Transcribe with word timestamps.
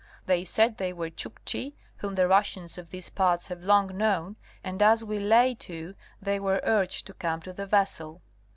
They 0.25 0.43
said 0.43 0.77
they 0.77 0.93
were 0.93 1.11
Chukchi, 1.11 1.73
(whom 1.97 2.15
the 2.15 2.27
Russians 2.27 2.75
of 2.79 2.89
these 2.89 3.11
parts 3.11 3.49
have 3.49 3.61
long 3.63 3.95
known) 3.95 4.35
and 4.63 4.81
as 4.81 5.03
we 5.03 5.19
lay 5.19 5.53
to 5.53 5.93
they 6.19 6.39
were 6.39 6.59
urged 6.63 7.05
to 7.05 7.13
come 7.13 7.39
to 7.43 7.53
the 7.53 7.67
vessel. 7.67 8.23